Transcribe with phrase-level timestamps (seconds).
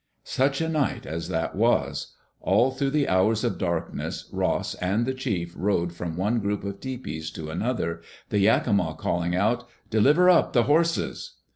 [0.23, 5.05] Such a night as that was I All through the hours of darkness Ross and
[5.05, 10.27] the chief rode from one group of tepees to another, the Yakima calling out, "Deliver
[10.27, 11.35] up the horses."